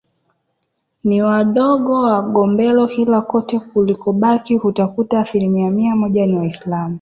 Ni 1.03 1.21
wadigo 1.21 2.01
wa 2.01 2.21
Gombero 2.21 2.87
Ila 2.89 3.21
kote 3.21 3.59
kulikobaki 3.59 4.57
utakuta 4.57 5.19
asilimia 5.19 5.71
mia 5.71 5.95
moja 5.95 6.25
ni 6.27 6.35
waisilamu 6.37 6.89